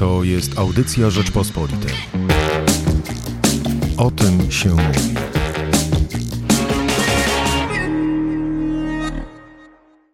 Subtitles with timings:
[0.00, 1.92] To jest audycja Rzeczpospolitej.
[3.98, 5.14] O tym się mówi.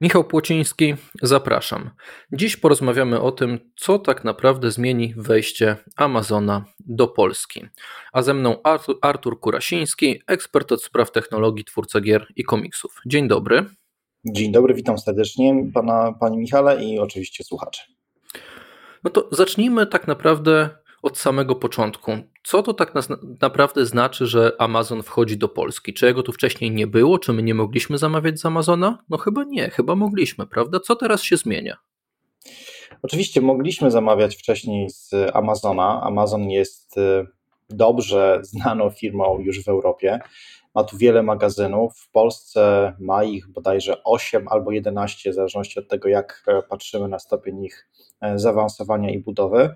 [0.01, 1.91] Michał Płociński, zapraszam.
[2.33, 7.67] Dziś porozmawiamy o tym, co tak naprawdę zmieni wejście Amazona do Polski.
[8.13, 13.01] A ze mną Artur, Artur Kurasiński, ekspert od spraw technologii, twórca gier i komiksów.
[13.07, 13.65] Dzień dobry.
[14.25, 17.97] Dzień dobry, witam serdecznie pana, panie Michale i oczywiście słuchacze.
[19.07, 20.71] No to zacznijmy tak naprawdę
[21.03, 22.13] od samego początku.
[22.45, 22.93] Co to tak
[23.41, 25.95] naprawdę znaczy, że Amazon wchodzi do Polski?
[25.95, 27.19] Czy jego tu wcześniej nie było?
[27.19, 28.99] Czy my nie mogliśmy zamawiać z Amazona?
[29.09, 30.81] No chyba nie, chyba mogliśmy, prawda?
[30.81, 31.77] Co teraz się zmienia?
[33.03, 36.03] Oczywiście mogliśmy zamawiać wcześniej z Amazona.
[36.03, 37.27] Amazon jest y,
[37.71, 40.21] dobrze znaną firmą już w Europie.
[40.75, 41.99] Ma tu wiele magazynów.
[41.99, 47.09] W Polsce ma ich bodajże 8 albo 11, w zależności od tego, jak e, patrzymy
[47.09, 47.89] na stopień ich
[48.37, 49.75] zaawansowania i budowy.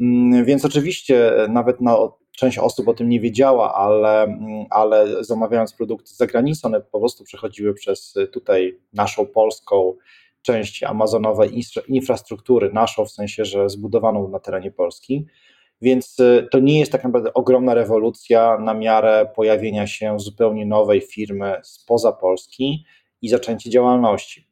[0.00, 1.96] Mm, więc oczywiście e, nawet na
[2.36, 6.98] część osób o tym nie wiedziała, ale, mm, ale zamawiając produkty z zagranicy, one po
[6.98, 9.94] prostu przechodziły przez tutaj naszą polską
[10.42, 15.26] część amazonowej infrastruktury, naszą w sensie, że zbudowaną na terenie Polski.
[15.82, 16.16] Więc
[16.50, 22.12] to nie jest tak naprawdę ogromna rewolucja na miarę pojawienia się zupełnie nowej firmy spoza
[22.12, 22.84] Polski
[23.22, 24.48] i zaczęcie działalności.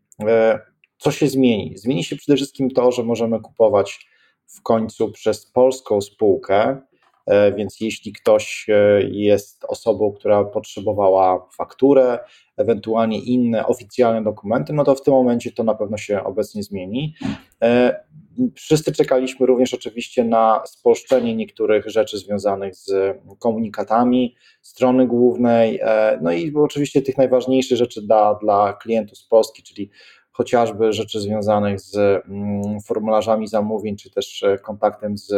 [0.96, 1.78] E, co się zmieni?
[1.78, 4.06] Zmieni się przede wszystkim to, że możemy kupować
[4.46, 6.80] w końcu przez polską spółkę,
[7.26, 12.18] e, więc jeśli ktoś e, jest osobą, która potrzebowała fakturę,
[12.56, 17.14] ewentualnie inne oficjalne dokumenty, no to w tym momencie to na pewno się obecnie zmieni.
[18.54, 26.32] Wszyscy czekaliśmy również oczywiście na spolszczenie niektórych rzeczy związanych z komunikatami strony głównej, e, no
[26.32, 29.90] i oczywiście tych najważniejszych rzeczy dla, dla klientów z Polski, czyli
[30.36, 35.32] chociażby rzeczy związanych z mm, formularzami zamówień, czy też e, kontaktem z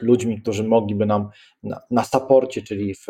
[0.00, 1.28] ludźmi, którzy mogliby nam
[1.62, 3.06] na, na saporcie, czyli w,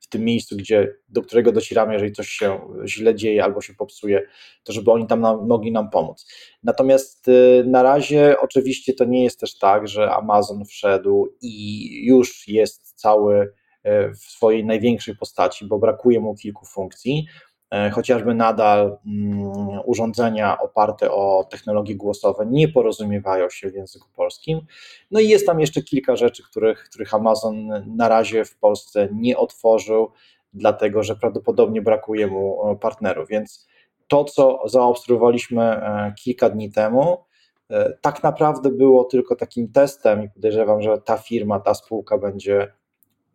[0.00, 4.26] w tym miejscu, gdzie, do którego docieramy, jeżeli coś się źle dzieje albo się popsuje,
[4.64, 6.26] to żeby oni tam nam, mogli nam pomóc.
[6.62, 12.48] Natomiast y, na razie oczywiście to nie jest też tak, że Amazon wszedł i już
[12.48, 13.50] jest cały y,
[14.14, 17.26] w swojej największej postaci, bo brakuje mu kilku funkcji.
[17.70, 24.60] E, chociażby nadal mm, urządzenia oparte o technologie głosowe nie porozumiewają się w języku polskim.
[25.10, 29.36] No i jest tam jeszcze kilka rzeczy, których, których Amazon na razie w Polsce nie
[29.36, 30.10] otworzył,
[30.52, 33.28] dlatego że prawdopodobnie brakuje mu e, partnerów.
[33.28, 33.68] Więc
[34.08, 37.28] to, co zaobserwowaliśmy e, kilka dni temu,
[38.00, 42.72] tak naprawdę było tylko takim testem i podejrzewam, że ta firma, ta spółka będzie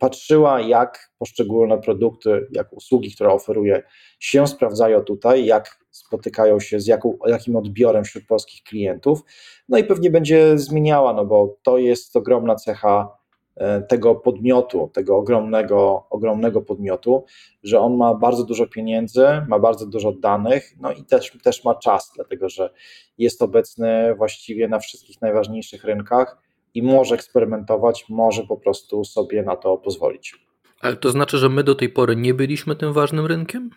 [0.04, 3.82] patrzyła, jak poszczególne produkty, jak usługi, które oferuje,
[4.20, 9.20] się sprawdzają tutaj, jak spotykają się z jaką, jakim odbiorem wśród polskich klientów.
[9.68, 13.16] No i pewnie będzie zmieniała, no bo to jest ogromna cecha
[13.56, 17.24] e, tego podmiotu, tego ogromnego, ogromnego podmiotu,
[17.62, 21.74] że on ma bardzo dużo pieniędzy, ma bardzo dużo danych, no i też, też ma
[21.74, 22.70] czas, dlatego że
[23.18, 26.43] jest obecny właściwie na wszystkich najważniejszych rynkach
[26.74, 30.34] i może eksperymentować, może po prostu sobie na to pozwolić.
[30.80, 33.70] Ale to znaczy, że my do tej pory nie byliśmy tym ważnym rynkiem?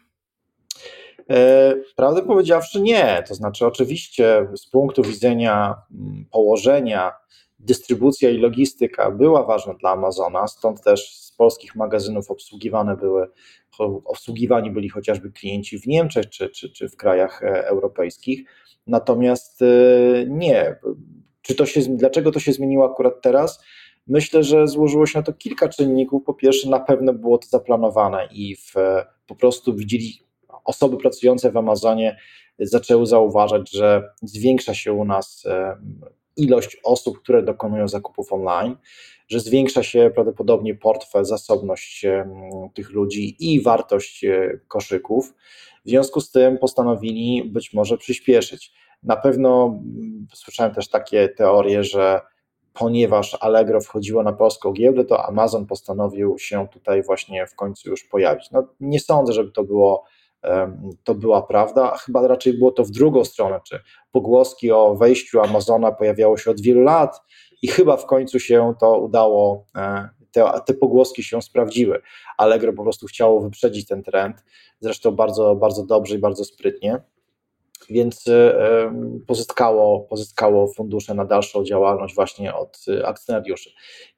[1.29, 3.23] E, prawdę powiedziawszy, nie.
[3.27, 7.13] To znaczy, oczywiście, z punktu widzenia mm, położenia,
[7.59, 13.27] dystrybucja i logistyka była ważna dla Amazona, stąd też z polskich magazynów obsługiwane były,
[14.05, 18.49] obsługiwani byli chociażby klienci w Niemczech czy, czy, czy w krajach e, europejskich.
[18.87, 19.65] Natomiast e,
[20.27, 20.79] nie,
[21.47, 23.63] czy to się, dlaczego to się zmieniło akurat teraz?
[24.07, 26.23] Myślę, że złożyło się na to kilka czynników.
[26.25, 28.73] Po pierwsze, na pewno było to zaplanowane i w,
[29.27, 30.13] po prostu widzieli
[30.65, 32.17] osoby pracujące w Amazonie,
[32.59, 35.77] zaczęły zauważać, że zwiększa się u nas e,
[36.37, 38.75] ilość osób, które dokonują zakupów online,
[39.27, 42.29] że zwiększa się prawdopodobnie portfel, zasobność e,
[42.73, 45.33] tych ludzi i wartość e, koszyków.
[45.85, 48.73] W związku z tym postanowili być może przyspieszyć.
[49.03, 52.21] Na pewno mm, słyszałem też takie teorie, że
[52.73, 58.03] ponieważ Allegro wchodziło na polską giełdę, to Amazon postanowił się tutaj właśnie w końcu już
[58.03, 58.51] pojawić.
[58.51, 60.03] No, nie sądzę, żeby to było
[61.03, 63.79] to była prawda, chyba raczej było to w drugą stronę, czy
[64.11, 67.21] pogłoski o wejściu Amazona pojawiało się od wielu lat
[67.61, 72.01] i chyba w końcu się to udało, e, te, te pogłoski się sprawdziły.
[72.37, 74.43] Allegro po prostu chciało wyprzedzić ten trend,
[74.79, 77.01] zresztą bardzo, bardzo dobrze i bardzo sprytnie
[77.89, 78.59] więc e,
[79.27, 83.69] pozyskało, pozyskało fundusze na dalszą działalność właśnie od e, akcjonariuszy.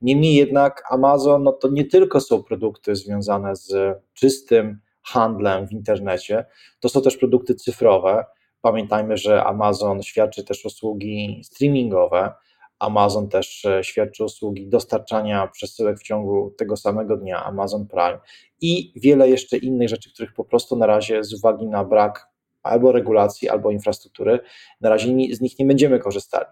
[0.02, 6.46] Niemniej jednak Amazon no to nie tylko są produkty związane z czystym handlem w internecie,
[6.80, 8.26] to są też produkty cyfrowe.
[8.62, 12.34] Pamiętajmy, że Amazon świadczy też usługi streamingowe,
[12.80, 18.20] Amazon też e, świadczy usługi dostarczania przesyłek w ciągu tego samego dnia, Amazon Prime
[18.62, 22.29] i wiele jeszcze innych rzeczy, których po prostu na razie z uwagi na brak
[22.64, 24.40] albo regulacji, albo infrastruktury,
[24.82, 26.46] na razie z nich nie będziemy korzystali.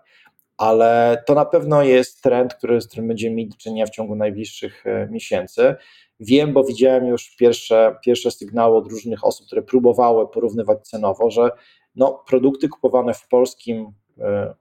[0.57, 4.15] Ale to na pewno jest trend, który, z którym będziemy mieli do czynienia w ciągu
[4.15, 5.75] najbliższych e, miesięcy.
[6.19, 11.49] Wiem, bo widziałem już pierwsze, pierwsze sygnały od różnych osób, które próbowały porównywać cenowo, że
[11.95, 13.93] no, produkty kupowane w polskim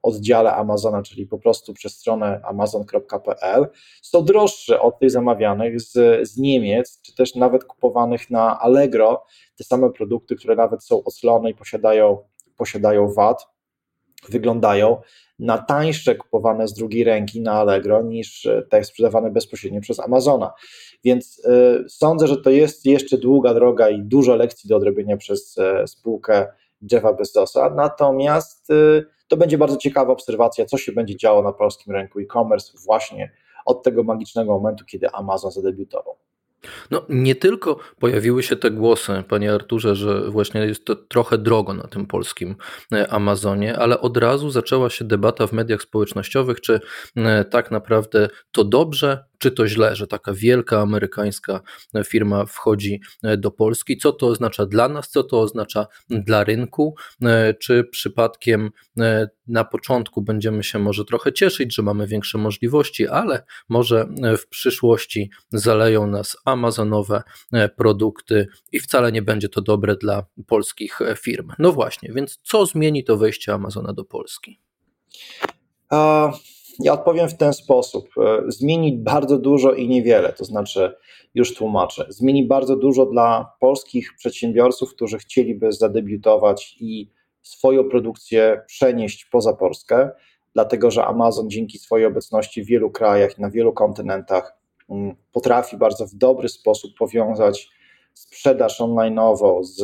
[0.03, 3.67] oddziale Amazona, czyli po prostu przez stronę amazon.pl,
[4.03, 5.93] są droższe od tych zamawianych z,
[6.29, 9.25] z Niemiec, czy też nawet kupowanych na Allegro,
[9.59, 12.19] te same produkty, które nawet są oclone i posiadają,
[12.57, 13.47] posiadają VAT,
[14.29, 15.01] wyglądają
[15.39, 20.53] na tańsze kupowane z drugiej ręki na Allegro niż te sprzedawane bezpośrednio przez Amazona.
[21.05, 25.59] Więc y, sądzę, że to jest jeszcze długa droga i dużo lekcji do odrobienia przez
[25.59, 26.47] y, spółkę
[26.93, 27.71] Jeffa Bezosa.
[27.71, 32.73] Natomiast y, to będzie bardzo ciekawa obserwacja, co się będzie działo na polskim rynku e-commerce
[32.87, 33.33] właśnie
[33.65, 36.17] od tego magicznego momentu, kiedy Amazon zadebiutował.
[36.91, 41.75] No, nie tylko pojawiły się te głosy, panie Arturze, że właśnie jest to trochę drogo
[41.75, 42.57] na tym polskim
[42.93, 46.81] e, Amazonie, ale od razu zaczęła się debata w mediach społecznościowych, czy
[47.17, 51.61] e, tak naprawdę to dobrze, czy to źle, że taka wielka amerykańska
[52.07, 53.97] firma wchodzi e, do Polski.
[53.97, 56.95] Co to oznacza dla nas, co to oznacza dla rynku?
[57.23, 63.09] E, czy przypadkiem e, na początku będziemy się może trochę cieszyć, że mamy większe możliwości,
[63.09, 67.23] ale może w przyszłości zaleją nas amazonowe
[67.77, 71.53] produkty i wcale nie będzie to dobre dla polskich firm.
[71.59, 74.61] No właśnie, więc co zmieni to wejście Amazona do Polski?
[76.81, 78.09] Ja odpowiem w ten sposób.
[78.19, 80.95] E, zmieni bardzo dużo i niewiele, to znaczy,
[81.35, 82.07] już tłumaczę.
[82.09, 87.11] Zmieni bardzo dużo dla polskich przedsiębiorców, którzy chcieliby zadebiutować i
[87.43, 90.11] swoją produkcję przenieść poza Polskę,
[90.55, 94.59] dlatego że Amazon dzięki swojej obecności w wielu krajach, na wielu kontynentach
[94.91, 97.69] mm, potrafi bardzo w dobry sposób powiązać
[98.15, 99.81] sprzedaż online'ową z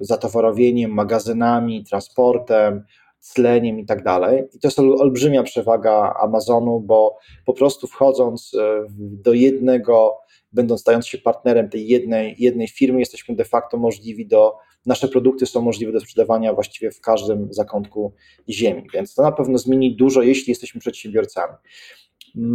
[0.00, 2.84] zatowarowieniem, magazynami, transportem,
[3.28, 4.44] tleniem i tak dalej.
[4.54, 10.18] I to jest olbrzymia przewaga Amazonu, bo po prostu wchodząc e, do jednego,
[10.52, 14.56] będąc stając się partnerem tej jednej, jednej firmy, jesteśmy de facto możliwi do,
[14.86, 18.12] nasze produkty są możliwe do sprzedawania właściwie w każdym zakątku
[18.48, 21.54] ziemi, więc to na pewno zmieni dużo, jeśli jesteśmy przedsiębiorcami.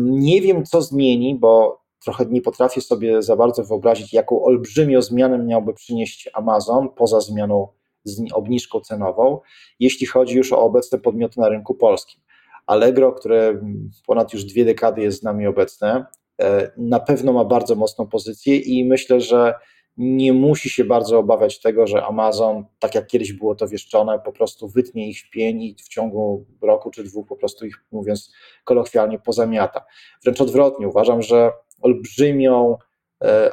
[0.09, 5.37] Nie wiem, co zmieni, bo trochę nie potrafię sobie za bardzo wyobrazić, jaką olbrzymią zmianę
[5.37, 7.67] miałby przynieść Amazon poza zmianą
[8.05, 9.39] z obniżką cenową,
[9.79, 12.21] jeśli chodzi już o obecne podmioty na rynku polskim.
[12.65, 13.61] Allegro, które
[14.07, 16.05] ponad już dwie dekady jest z nami obecne,
[16.41, 19.53] e, na pewno ma bardzo mocną pozycję i myślę, że
[19.97, 24.31] nie musi się bardzo obawiać tego, że Amazon, tak jak kiedyś było to wieszczone, po
[24.31, 28.33] prostu wytnie ich w pień i w ciągu roku czy dwóch po prostu ich, mówiąc
[28.63, 29.85] kolokwialnie, pozamiata.
[30.23, 32.77] Wręcz odwrotnie, uważam, że olbrzymią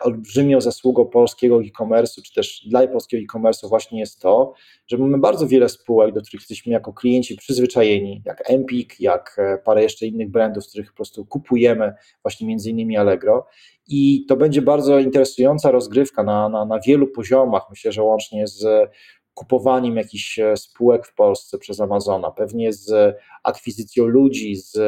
[0.03, 4.55] olbrzymią zasługą polskiego e-commerce'u, czy też dla polskiego e-commerce'u właśnie jest to,
[4.87, 9.59] że mamy bardzo wiele spółek, do których jesteśmy jako klienci przyzwyczajeni, jak Empik, jak e,
[9.65, 13.47] parę jeszcze innych brandów, z których po prostu kupujemy właśnie między innymi Allegro.
[13.89, 18.91] I to będzie bardzo interesująca rozgrywka na, na, na wielu poziomach, myślę, że łącznie z
[19.35, 24.79] kupowaniem jakichś e, spółek w Polsce przez Amazona, pewnie z akwizycją ludzi, z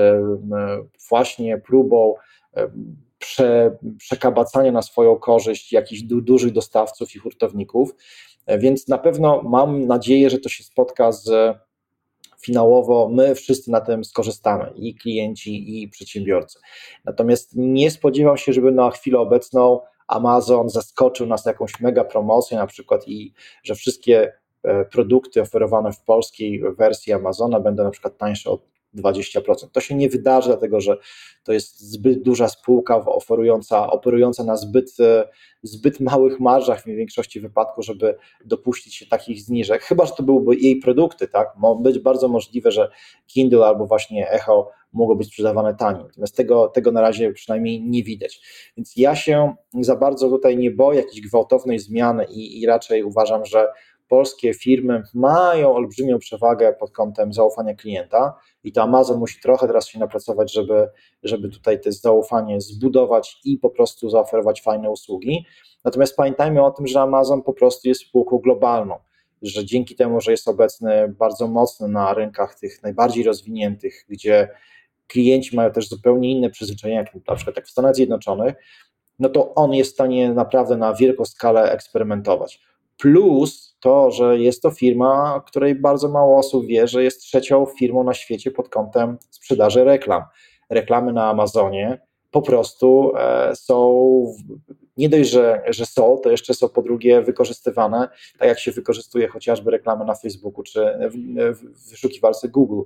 [1.09, 2.15] właśnie próbą
[3.25, 7.95] prze, przekabacania na swoją korzyść jakichś du, dużych dostawców i hurtowników,
[8.47, 11.57] e, więc na pewno mam nadzieję, że to się spotka z
[12.41, 16.59] finałowo my wszyscy na tym skorzystamy, i klienci, i przedsiębiorcy.
[17.05, 22.67] Natomiast nie spodziewam się, żeby na chwilę obecną Amazon zaskoczył nas jakąś mega promocją, na
[22.67, 28.51] przykład i że wszystkie e, produkty oferowane w polskiej wersji Amazona będą na przykład tańsze
[28.51, 29.69] od 20%.
[29.73, 30.97] To się nie wydarzy, dlatego że
[31.45, 35.29] to jest zbyt duża spółka oferująca, operująca na zbyt, e,
[35.63, 40.57] zbyt małych marżach w większości wypadków, żeby dopuścić się takich zniżek, chyba że to byłyby
[40.57, 41.49] jej produkty, tak?
[41.81, 42.91] Być bardzo możliwe, że
[43.27, 46.05] Kindle albo właśnie Echo mogą być sprzedawane taniej.
[46.05, 48.41] Natomiast tego, tego na razie przynajmniej nie widać.
[48.77, 53.45] Więc ja się za bardzo tutaj nie boję jakiejś gwałtownej zmiany i, i raczej uważam,
[53.45, 53.67] że
[54.15, 59.89] polskie firmy mają olbrzymią przewagę pod kątem zaufania klienta i to Amazon musi trochę teraz
[59.89, 60.89] się napracować, żeby,
[61.23, 65.47] żeby tutaj to zaufanie zbudować i po prostu zaoferować fajne usługi.
[65.85, 68.95] Natomiast pamiętajmy o tym, że Amazon po prostu jest spółką globalną,
[69.43, 74.49] że dzięki temu, że jest obecny bardzo mocno na rynkach tych najbardziej rozwiniętych, gdzie
[75.07, 78.55] klienci mają też zupełnie inne przyzwyczajenia, jak na przykład jak w Stanach Zjednoczonych,
[79.19, 82.61] no to on jest w stanie naprawdę na wielką skalę eksperymentować.
[82.99, 88.05] Plus to, że jest to firma, której bardzo mało osób wie, że jest trzecią firmą
[88.05, 90.23] na świecie pod kątem sprzedaży reklam.
[90.71, 91.99] Reklamy na Amazonie
[92.31, 94.05] po prostu e, są
[94.97, 99.29] nie dość, że, że są, to jeszcze są po drugie wykorzystywane, tak jak się wykorzystuje
[99.29, 100.85] chociażby reklamy na Facebooku czy
[101.53, 102.83] w wyszukiwarce Google.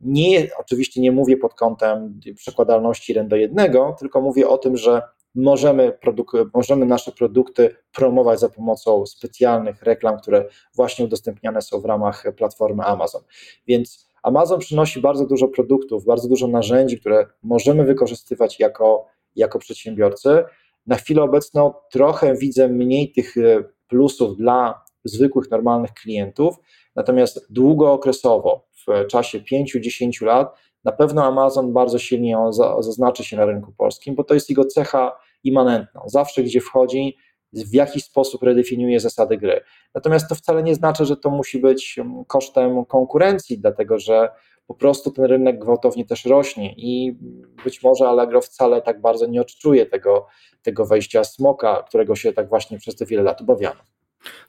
[0.00, 5.02] Nie, oczywiście nie mówię pod kątem przekładalności jeden do jednego, tylko mówię o tym, że
[5.36, 11.84] możemy, produk- możemy nasze produkty promować za pomocą specjalnych reklam, które właśnie udostępniane są w
[11.84, 13.22] ramach platformy Amazon.
[13.66, 20.44] Więc Amazon przynosi bardzo dużo produktów, bardzo dużo narzędzi, które możemy wykorzystywać jako, jako przedsiębiorcy.
[20.86, 26.56] Na chwilę obecną trochę widzę mniej tych e, plusów dla zwykłych, normalnych klientów,
[26.94, 32.38] natomiast długookresowo, w czasie 5-10 lat, na pewno Amazon bardzo silnie
[32.80, 35.16] zaznaczy się na rynku polskim, bo to jest jego cecha
[35.48, 36.02] immanentną.
[36.06, 37.16] Zawsze, gdzie wchodzi,
[37.52, 39.60] w jakiś sposób redefiniuje zasady gry.
[39.94, 44.28] Natomiast to wcale nie znaczy, że to musi być mm, kosztem konkurencji, dlatego że
[44.66, 47.18] po prostu ten rynek gwałtownie też rośnie i
[47.64, 50.26] być może Allegro wcale tak bardzo nie odczuje tego,
[50.62, 53.80] tego wejścia smoka, którego się tak właśnie przez te wiele lat obawiano.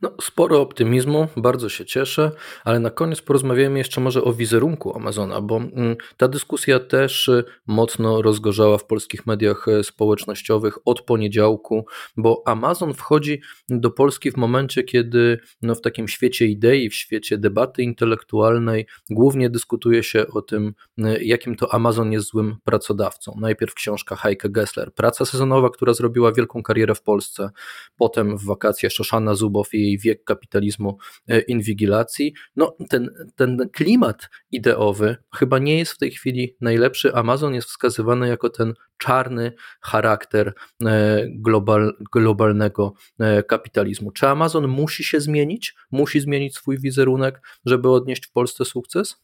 [0.02, 2.32] No, sporo optymizmu, bardzo się cieszę,
[2.64, 7.44] ale na koniec porozmawiamy jeszcze może o wizerunku Amazona, bo mm, ta dyskusja też y,
[7.68, 11.86] mocno rozgorzała w polskich mediach y, społecznościowych od poniedziałku,
[12.18, 17.38] bo Amazon wchodzi do Polski w momencie, kiedy no, w takim świecie idei, w świecie
[17.38, 23.38] debaty intelektualnej głównie dyskutuje się o tym, y, jakim to Amazon jest złym pracodawcą.
[23.40, 27.50] Najpierw książka Heike Gessler, Praca sezonowa, która zrobiła wielką karierę w Polsce,
[27.98, 30.98] potem w wakacje Szoszana Zubow i jej wiek kapitalizmu
[31.28, 32.34] e, inwigilacji.
[32.56, 37.14] No, ten, ten klimat ideowy chyba nie jest w tej chwili najlepszy.
[37.14, 40.54] Amazon jest wskazywany jako ten czarny charakter
[40.86, 44.12] e, global, globalnego e, kapitalizmu.
[44.12, 45.76] Czy Amazon musi się zmienić?
[45.92, 49.18] Musi zmienić swój wizerunek, żeby odnieść w Polsce sukces?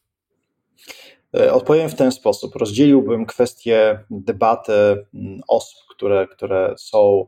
[1.52, 2.56] Odpowiem w ten sposób.
[2.56, 4.72] Rozdzieliłbym kwestię debaty
[5.48, 7.26] osób, które, które są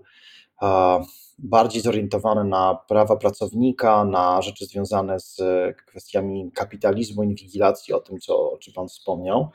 [1.38, 5.40] bardziej zorientowane na prawa pracownika, na rzeczy związane z
[5.86, 9.48] kwestiami kapitalizmu, inwigilacji, o tym, co, o czym Pan wspomniał.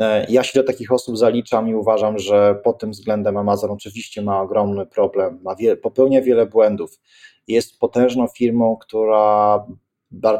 [0.00, 4.22] E, ja się do takich osób zaliczam i uważam, że pod tym względem Amazon oczywiście
[4.22, 7.00] ma ogromny problem, ma wie, popełnia wiele błędów.
[7.48, 9.66] Jest potężną firmą, która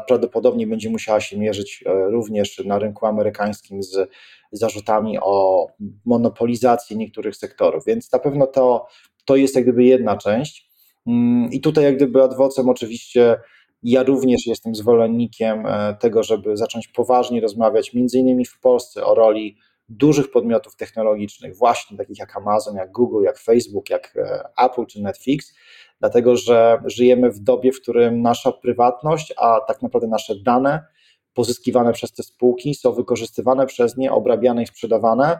[0.07, 4.09] prawdopodobnie będzie musiała się mierzyć e, również na rynku amerykańskim z
[4.51, 5.67] zarzutami o
[6.05, 8.87] monopolizację niektórych sektorów, więc na pewno to,
[9.25, 10.70] to jest jak gdyby jedna część.
[11.07, 13.37] Mm, I tutaj jak gdyby adwocem oczywiście
[13.83, 19.15] ja również jestem zwolennikiem e, tego, żeby zacząć poważnie rozmawiać między innymi w Polsce o
[19.15, 19.57] roli
[19.89, 25.01] dużych podmiotów technologicznych, właśnie takich jak Amazon, jak Google, jak Facebook, jak e, Apple czy
[25.01, 25.53] Netflix,
[25.99, 30.85] dlatego że żyjemy w dobie, w którym nasza prywatność, a tak naprawdę nasze dane
[31.33, 35.39] pozyskiwane przez te spółki są wykorzystywane przez nie, obrabiane i sprzedawane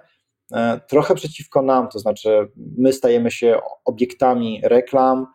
[0.54, 5.28] e, trochę przeciwko nam, to znaczy my stajemy się obiektami reklam,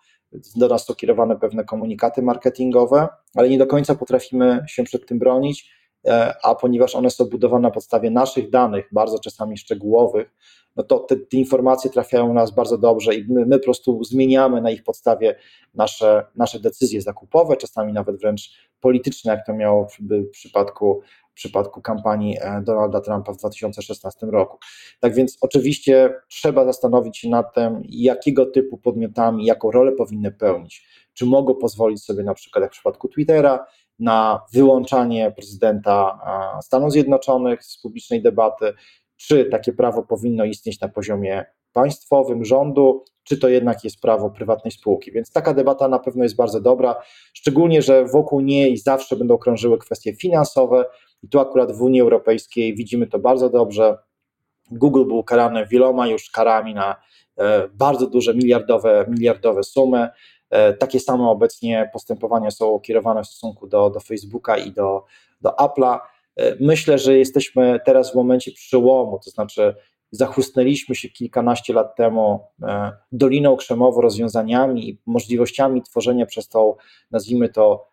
[0.57, 5.19] do nas są kierowane pewne komunikaty marketingowe, ale nie do końca potrafimy się przed tym
[5.19, 5.71] bronić,
[6.07, 10.31] e, a ponieważ one są budowane na podstawie naszych danych, bardzo czasami szczegółowych,
[10.77, 14.05] no to te, te informacje trafiają u nas bardzo dobrze i my, my po prostu
[14.05, 15.37] zmieniamy na ich podstawie
[15.75, 21.01] nasze, nasze decyzje zakupowe, czasami nawet wręcz polityczne, jak to miało w, w przypadku
[21.37, 24.59] przypadku kampanii e, Donalda Trumpa w 2016 roku.
[25.01, 30.87] Tak więc oczywiście trzeba zastanowić się nad tym, jakiego typu podmiotami, jaką rolę powinny pełnić.
[31.15, 33.67] Czy mogą pozwolić sobie na przykład jak w przypadku Twittera
[33.99, 36.19] na wyłączanie prezydenta
[36.59, 38.73] e, Stanów Zjednoczonych z publicznej debaty,
[39.17, 44.73] czy takie prawo powinno istnieć na poziomie państwowym, rządu, czy to jednak jest prawo prywatnej
[44.73, 45.13] spółki.
[45.13, 46.97] Więc taka debata na pewno jest bardzo dobra,
[47.35, 50.85] szczególnie, że wokół niej zawsze będą krążyły kwestie finansowe,
[51.27, 53.99] i tu akurat w Unii Europejskiej widzimy to bardzo dobrze.
[54.71, 56.97] Google był karany wieloma już karami na
[57.39, 60.09] e, bardzo duże miliardowe, miliardowe sumy.
[60.51, 65.05] E, takie same obecnie postępowania są kierowane w stosunku do, do Facebooka i do,
[65.41, 65.99] do Apple'a.
[66.37, 69.75] E, myślę, że jesteśmy teraz w momencie przełomu, to znaczy
[70.11, 72.41] zachłysnęliśmy się kilkanaście lat temu
[73.13, 76.75] doliną krzemowo rozwiązaniami i możliwościami tworzenia przez tą,
[77.11, 77.87] nazwijmy to,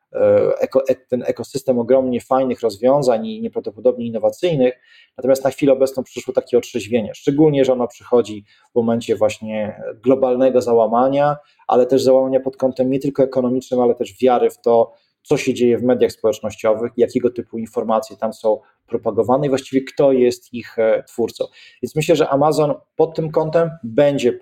[0.60, 4.74] eko, ten ekosystem ogromnie fajnych rozwiązań i nieprawdopodobnie innowacyjnych,
[5.17, 10.62] natomiast na chwilę obecną przyszło takie otrzeźwienie, szczególnie, że ono przychodzi w momencie właśnie globalnego
[10.62, 11.36] załamania,
[11.67, 14.93] ale też załamania pod kątem nie tylko ekonomicznym, ale też wiary w to,
[15.24, 20.12] co się dzieje w mediach społecznościowych, jakiego typu informacje tam są propagowane i właściwie kto
[20.12, 21.46] jest ich e, twórcą.
[21.82, 24.39] Więc myślę, że Amazon pod tym kątem będzie,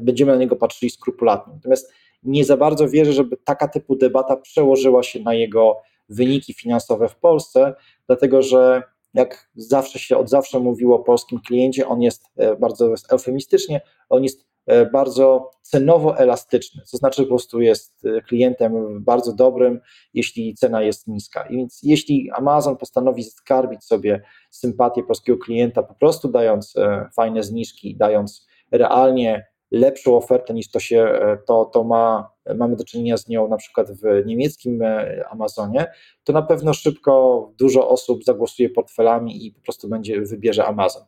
[0.00, 1.54] będziemy na niego patrzyli skrupulatnie.
[1.54, 5.76] Natomiast nie za bardzo wierzę, żeby taka typu debata przełożyła się na jego
[6.08, 7.74] wyniki finansowe w Polsce,
[8.06, 8.82] dlatego że
[9.14, 14.22] jak zawsze się od zawsze mówiło o polskim kliencie, on jest e, bardzo eufemistycznie, on
[14.22, 19.80] jest e, bardzo cenowo elastyczny, to znaczy po prostu jest e, klientem bardzo dobrym,
[20.14, 21.42] jeśli cena jest niska.
[21.42, 26.74] I więc jeśli Amazon postanowi skarbić sobie sympatię polskiego klienta, po prostu dając
[27.16, 32.84] fajne zniżki, dając realnie lepszą ofertę niż to się e, to, to ma, mamy do
[32.84, 35.86] czynienia z nią na przykład w niemieckim e, Amazonie,
[36.24, 41.02] to na pewno szybko dużo osób zagłosuje portfelami i po prostu będzie wybierze Amazon.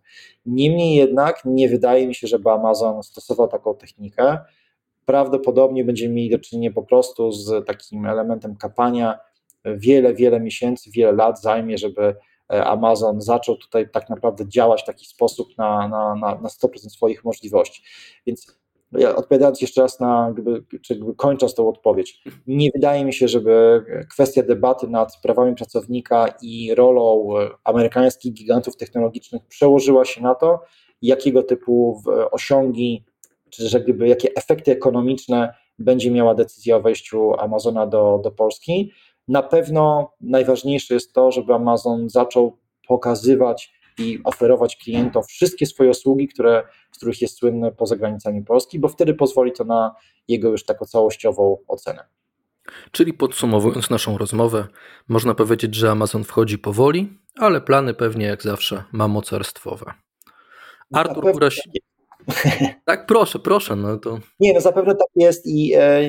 [0.46, 4.38] Niemniej jednak nie wydaje mi się, żeby Amazon stosował taką technikę.
[5.04, 9.18] Prawdopodobnie będziemy mieli do czynienia po prostu z takim elementem kapania.
[9.64, 12.14] Wiele, wiele miesięcy, wiele lat zajmie, żeby
[12.52, 17.24] Amazon zaczął tutaj tak naprawdę działać w taki sposób na, na, na, na 100% swoich
[17.24, 17.82] możliwości.
[18.26, 23.14] Więc ja odpowiadając jeszcze raz na, jakby, czy jakby kończąc tą odpowiedź, nie wydaje mi
[23.14, 27.28] się, żeby kwestia debaty nad prawami pracownika i rolą
[27.64, 30.60] amerykańskich gigantów technologicznych przełożyła się na to,
[31.02, 33.04] jakiego typu osiągi,
[33.50, 38.92] czy że gdyby, jakie efekty ekonomiczne będzie miała decyzja o wejściu Amazona do, do Polski.
[39.32, 42.58] Na pewno najważniejsze jest to, żeby Amazon zaczął
[42.88, 46.62] pokazywać i oferować klientom wszystkie swoje usługi, które,
[46.92, 49.94] z których jest słynny poza granicami Polski, bo wtedy pozwoli to na
[50.28, 52.04] jego już taką całościową ocenę.
[52.90, 54.66] Czyli podsumowując naszą rozmowę,
[55.08, 59.92] można powiedzieć, że Amazon wchodzi powoli, ale plany pewnie jak zawsze ma mocarstwowe.
[60.92, 61.60] Artur Kuraś...
[62.84, 63.76] Tak, proszę, proszę.
[63.76, 64.18] No to...
[64.40, 66.00] Nie, no zapewne tak jest i e,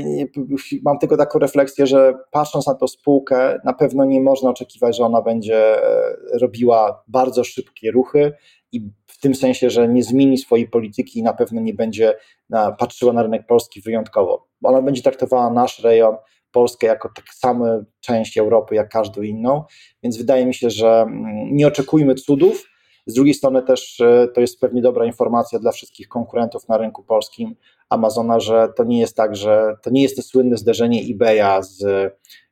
[0.83, 5.03] mam tylko taką refleksję, że patrząc na tę spółkę, na pewno nie można oczekiwać, że
[5.03, 8.33] ona będzie e, robiła bardzo szybkie ruchy
[8.71, 12.15] i w tym sensie, że nie zmieni swojej polityki i na pewno nie będzie
[12.49, 14.47] na, patrzyła na rynek polski wyjątkowo.
[14.63, 16.15] Ona będzie traktowała nasz rejon,
[16.53, 17.65] Polskę jako tak samo
[17.99, 19.63] część Europy jak każdą inną,
[20.03, 22.65] więc wydaje mi się, że mm, nie oczekujmy cudów,
[23.05, 27.03] z drugiej strony też e, to jest pewnie dobra informacja dla wszystkich konkurentów na rynku
[27.03, 27.55] polskim
[27.89, 31.83] Amazona, że to nie jest tak, że to nie jest to słynne zderzenie eBaya z,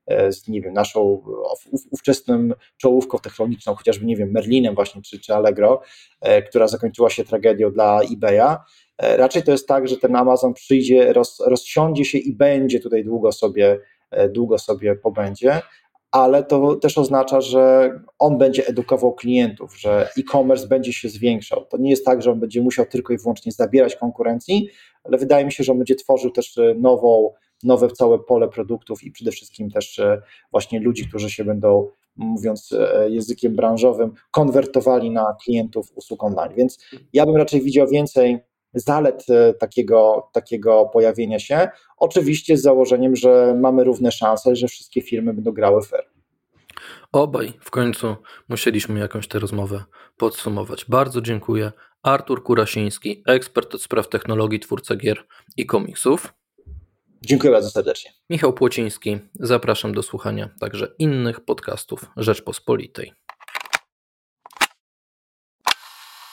[0.08, 1.24] e, z nie wiem, naszą
[1.92, 5.82] ówczesną czołówką technologiczną, chociażby, nie wiem, Merlinem właśnie, czy, czy Allegro,
[6.22, 8.58] e, która zakończyła się tragedią dla eBaya.
[8.98, 13.32] Raczej to jest tak, że ten Amazon przyjdzie, roz, rozsiądzie się i będzie tutaj długo
[13.32, 13.80] sobie,
[14.30, 15.62] długo sobie pobędzie
[16.12, 21.66] ale to też oznacza, że on będzie edukował klientów, że e-commerce będzie się zwiększał.
[21.66, 24.70] To nie jest tak, że on będzie musiał tylko i wyłącznie zabierać konkurencji,
[25.04, 29.12] ale wydaje mi się, że on będzie tworzył też nową, nowe całe pole produktów i
[29.12, 30.22] przede wszystkim też e,
[30.52, 36.54] właśnie ludzi, którzy się będą, mówiąc e, językiem branżowym, konwertowali na klientów usług online.
[36.58, 38.40] Więc ja bym raczej widział więcej
[38.74, 41.70] zalet e, takiego, takiego pojawienia się.
[41.98, 46.06] Oczywiście z założeniem, że mamy równe szanse, że wszystkie firmy będą grały fair.
[47.12, 48.16] Obaj w końcu
[48.50, 49.84] musieliśmy jakąś tę rozmowę
[50.18, 50.86] podsumować.
[50.86, 51.72] Bardzo dziękuję.
[52.04, 55.24] Artur Kurasiński, ekspert od spraw technologii, twórca gier
[55.58, 56.34] i komiksów.
[57.26, 58.12] Dziękuję bardzo serdecznie.
[58.30, 63.14] Michał Płociński, zapraszam do słuchania także innych podcastów Rzeczpospolitej.